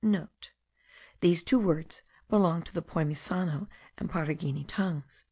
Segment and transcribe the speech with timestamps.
[0.49, 3.67] *(* These two words belong to the Poimisano
[3.99, 5.19] and Paragini tongues.)